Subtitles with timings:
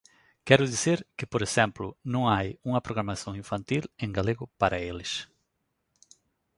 [0.47, 5.11] Quero dicir que, por exemplo, non hai unha programación infantil en galego para eles.